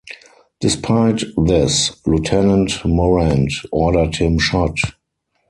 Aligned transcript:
Despite 0.59 1.21
this, 1.37 1.95
Lieutenant 2.07 2.83
Morant 2.83 3.51
ordered 3.71 4.15
him 4.15 4.39
shot. 4.39 4.77